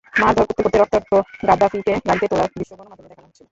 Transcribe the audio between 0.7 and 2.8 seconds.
রক্তাক্ত গাদ্দাফিকে গাড়িতে তোলার দৃশ্য